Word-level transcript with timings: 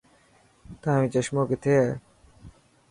تايون 0.81 1.07
چشمون 1.13 1.43
ڪٿي 1.49 1.73
هي. 1.81 1.91